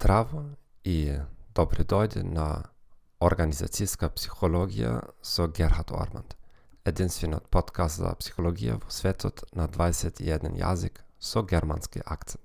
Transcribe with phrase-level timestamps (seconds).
[0.00, 0.44] Здраво
[0.84, 1.12] и
[1.54, 2.44] добре дојде на
[3.20, 6.32] Организацијска психологија со Герхард Орманд,
[6.88, 12.40] единствениот подкаст за психологија во светот на 21 јазик со германски акцент.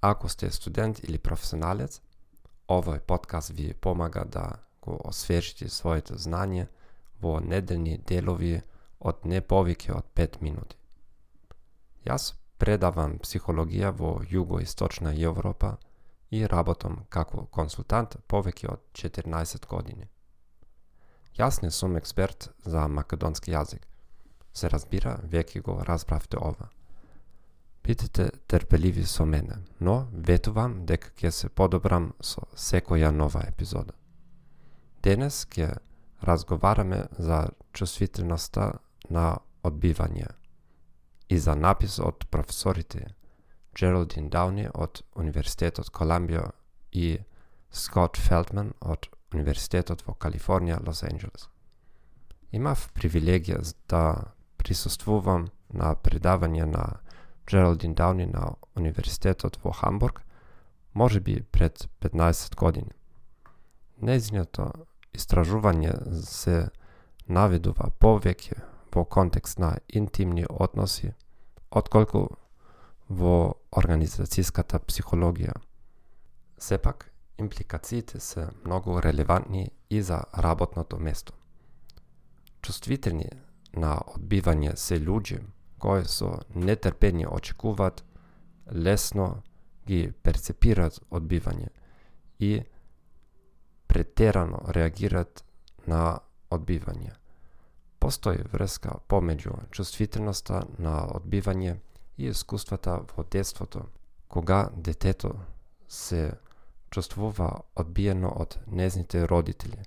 [0.00, 1.98] Ако сте студент или професионалец,
[2.68, 4.46] овој подкаст ви помага да
[4.80, 6.68] го освежите своето знање
[7.20, 8.62] во неделни делови
[9.00, 10.78] од не повеќе од 5 минути.
[12.06, 15.76] Јас предавам психологија во југоисточна Европа–
[16.30, 20.08] и работам како консултант повеќе од 14 години.
[21.38, 23.86] Јас не сум експерт за македонски јазик.
[24.52, 26.68] Се разбира, веќе го разбравте ова.
[27.84, 33.94] Бидете терпеливи со мене, но ветувам дека ќе се подобрам со секоја нова епизода.
[35.02, 35.78] Денес ќе
[36.22, 38.72] разговараме за чувствителноста
[39.08, 40.28] на одбивање
[41.28, 43.06] и за напис од професорите
[43.74, 46.50] Джералдин Дауни од Универзитетот Коламбија
[46.92, 47.18] и
[47.70, 51.46] Скот Фелтман од Универзитетот во Калифорнија, Лос Анджелес.
[52.52, 56.84] Имав привилегија да присуствувам на предавање на
[57.46, 60.22] Джералдин Дауни на Универзитетот во Хамбург,
[60.94, 62.90] може би пред 15 години.
[64.02, 64.72] Незиното
[65.14, 65.94] истражување
[66.26, 66.70] се
[67.28, 68.58] наведува повеќе
[68.94, 71.12] во контекст на интимни односи,
[71.70, 72.28] отколку
[73.10, 75.56] во организацијската психологија.
[76.58, 81.32] Сепак, импликациите се многу релевантни и за работното место.
[82.62, 83.26] Чувствителни
[83.74, 85.40] на одбивање се луѓе
[85.78, 88.04] кои со нетерпение очекуваат
[88.72, 89.42] лесно
[89.86, 91.68] ги перцепираат одбивање
[92.38, 92.62] и
[93.86, 95.44] претерано реагираат
[95.86, 96.20] на
[96.50, 97.16] одбивање.
[97.98, 101.80] Постои врска помеѓу чувствителноста на одбивање
[102.18, 103.84] и искуствата во детството,
[104.28, 105.34] кога детето
[105.88, 106.32] се
[106.90, 109.84] чувствува одбиено од незните родители,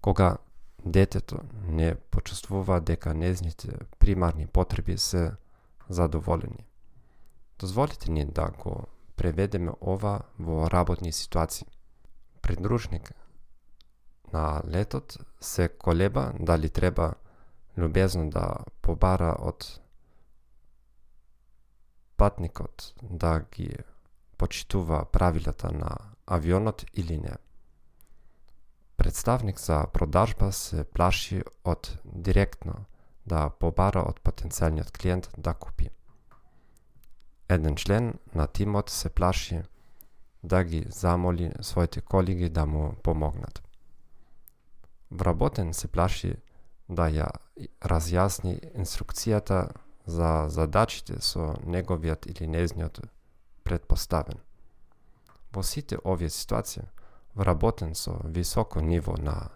[0.00, 0.36] кога
[0.84, 1.38] детето
[1.68, 5.32] не почувствува дека незните примарни потреби се
[5.88, 6.66] задоволени.
[7.58, 11.66] Дозволите ни да го преведеме ова во работни ситуации.
[12.42, 13.12] Придружник
[14.32, 17.14] на летот се колеба дали треба
[17.78, 19.80] любезно да побара од
[22.16, 23.76] патникот да ги
[24.38, 25.96] почитува правилата на
[26.26, 27.36] авионот или не.
[28.96, 32.84] Представник за продажба се плаши од директно
[33.26, 35.90] да побара од потенцијалниот клиент да купи.
[37.48, 39.62] Еден член на тимот се плаши
[40.42, 43.62] да ги замоли своите колеги да му помогнат.
[45.10, 46.36] Вработен се плаши
[46.88, 47.28] да ја
[47.82, 49.68] разјасни инструкцијата
[50.06, 53.00] за задачите со неговиот или незниот
[53.62, 54.38] предпоставен.
[55.52, 56.82] Во сите овие ситуации,
[57.34, 59.50] вработен со високо ниво на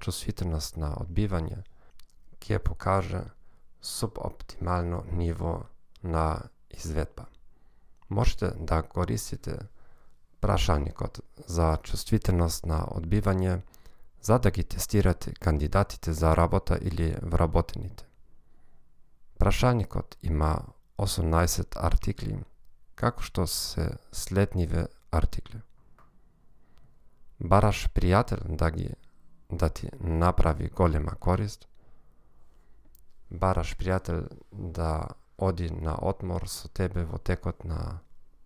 [0.00, 1.62] чувствителност на одбивање,
[2.40, 3.22] ќе покаже
[3.80, 5.62] субоптимално ниво
[6.02, 7.26] на изведба.
[8.08, 9.58] Можете да користите
[10.40, 13.60] прашаникот за чувствителност на одбивање
[14.22, 18.09] за да ги тестирате кандидатите за работа или вработените.
[19.40, 20.50] Прашаникот има
[20.98, 22.34] 18 артикли,
[22.94, 24.82] како што се следниве
[25.16, 25.62] артикли.
[27.40, 28.90] Бараш пријател да ги
[29.48, 31.64] да ти направи голема корист.
[33.30, 35.08] Бараш пријател да
[35.38, 38.00] оди на отмор со тебе во текот на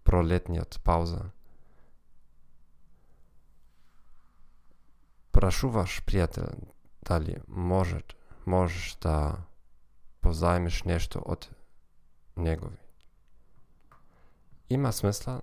[0.05, 1.32] пролетниот пауза.
[5.32, 6.55] Прашуваш пријател
[7.03, 8.14] дали можеш
[8.46, 9.43] можеш да
[10.25, 11.50] позајмиш нешто од
[12.37, 12.76] негови.
[14.71, 15.43] Има смисла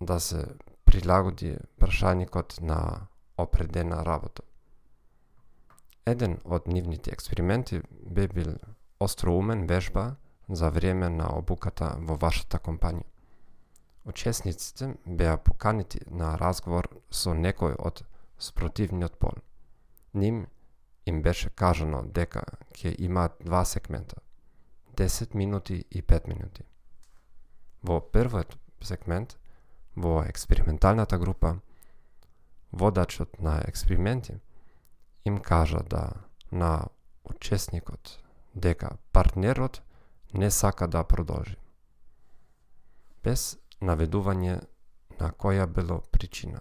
[0.00, 0.46] да се
[0.84, 3.06] прилагоди прашаникот на
[3.36, 4.42] определена работа.
[6.06, 8.56] Еден од нивните експерименти би бил
[9.00, 10.16] остроумен вежба
[10.48, 13.06] за време на обуката во вашата компанија.
[14.04, 18.02] Учесниците беа поканити на разговор со некој од
[18.38, 19.38] спротивниот пол.
[20.14, 20.46] Ним
[21.06, 24.16] им беше кажано дека ќе имаат два сегмента–
[24.96, 26.64] 10 минути и 5 минути.
[27.82, 29.38] Во првиот сегмент,
[29.96, 31.60] во експерименталната група,
[32.72, 34.40] водачот на експерименти
[35.24, 36.12] им кажа да
[36.50, 36.88] на
[37.24, 38.20] учесникот
[38.54, 39.82] дека партнерот
[40.34, 41.56] не сака да продолжи.
[43.22, 44.60] Без наведување
[45.20, 46.60] на која било причина.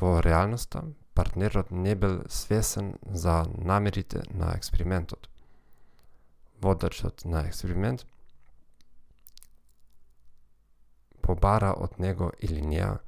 [0.00, 0.82] Во реалноста,
[1.14, 5.31] партнерот не бил свесен за намерите на експериментот
[6.62, 8.06] водачот на експеримент
[11.22, 12.98] побара од него или неа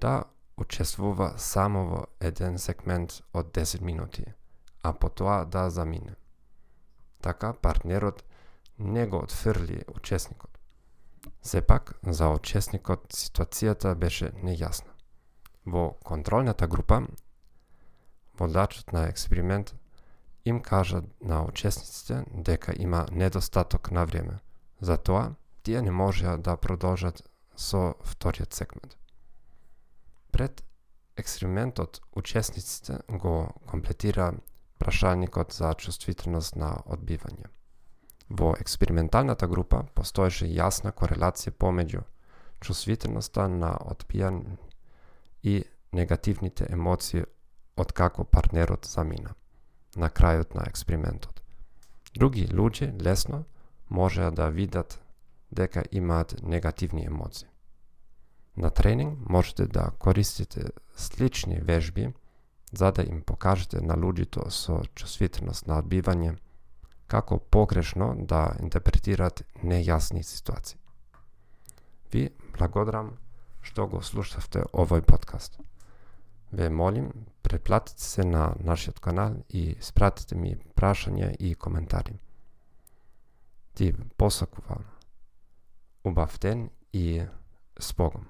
[0.00, 0.24] да
[0.56, 4.24] учествува само во еден сегмент од 10 минути,
[4.82, 6.14] а потоа да замине.
[7.20, 8.24] Така партнерот
[8.78, 10.58] не го отфрли учесникот.
[11.42, 14.90] Сепак, за учесникот ситуацијата беше нејасна.
[15.66, 17.06] Во контролната група,
[18.38, 19.74] водачот на експеримент
[20.44, 24.38] им кажа на учесниците дека има недостаток на време.
[24.80, 27.22] Затоа, тие не можеа да продолжат
[27.56, 28.96] со вториот сегмент.
[30.32, 30.64] Пред
[31.16, 34.34] експериментот, учесниците го комплетира
[34.78, 37.46] прашаникот за чувствителност на одбивање.
[38.30, 42.02] Во експерименталната група постоеше јасна корелација помеѓу
[42.60, 44.56] чувствителноста на одбијање
[45.42, 45.62] и
[45.92, 47.24] негативните емоции
[47.76, 49.34] од како партнерот замина
[49.96, 51.42] на крајот на експериментот.
[52.14, 53.44] Други луѓе лесно
[53.88, 55.00] можеа да видат
[55.50, 57.48] дека имаат негативни емоции.
[58.56, 60.64] На тренинг можете да користите
[60.96, 62.12] слични вежби
[62.72, 66.36] за да им покажете на луѓето со чувствителност на одбивање
[67.06, 70.78] како погрешно да интерпретираат нејасни ситуации.
[72.12, 73.16] Ви благодарам
[73.62, 75.60] што го слушавте овој подкаст.
[76.52, 77.12] Ве молим,
[77.42, 82.18] преплатите се на нашиот канал и спратите ми прашања и коментари.
[83.74, 84.84] Ти посакувам
[86.04, 87.24] убав ден и
[87.80, 88.20] спогом.